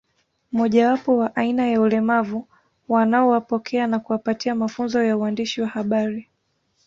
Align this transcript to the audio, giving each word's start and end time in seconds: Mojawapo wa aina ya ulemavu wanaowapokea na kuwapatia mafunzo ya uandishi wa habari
Mojawapo 0.51 1.17
wa 1.17 1.35
aina 1.35 1.67
ya 1.67 1.81
ulemavu 1.81 2.47
wanaowapokea 2.89 3.87
na 3.87 3.99
kuwapatia 3.99 4.55
mafunzo 4.55 5.03
ya 5.03 5.17
uandishi 5.17 5.61
wa 5.61 5.67
habari 5.67 6.29